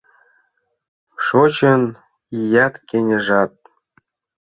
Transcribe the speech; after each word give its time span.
Шочын 1.25 1.81
ият, 2.37 2.75
кеҥежат— 2.89 3.51